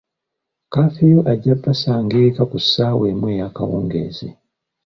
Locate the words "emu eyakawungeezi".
3.11-4.29